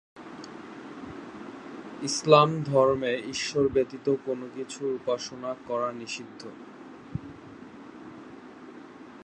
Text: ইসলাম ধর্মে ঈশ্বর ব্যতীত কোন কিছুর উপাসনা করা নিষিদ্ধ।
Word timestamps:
ইসলাম 2.01 2.49
ধর্মে 2.63 3.13
ঈশ্বর 3.29 3.65
ব্যতীত 3.67 4.07
কোন 4.25 4.39
কিছুর 4.55 4.89
উপাসনা 4.93 5.51
করা 5.67 5.89
নিষিদ্ধ। 5.91 6.41